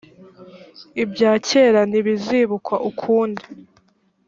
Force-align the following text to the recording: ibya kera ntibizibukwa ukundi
ibya 1.03 1.31
kera 1.47 1.81
ntibizibukwa 1.89 2.75
ukundi 2.89 3.43